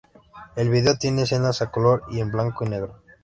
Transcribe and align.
El 0.55 0.69
video 0.71 0.97
tiene 0.97 1.21
escenas 1.21 1.61
a 1.61 1.69
color 1.69 2.01
y 2.09 2.21
en 2.21 2.31
blanco 2.31 2.65
y 2.65 2.69
negro. 2.69 3.03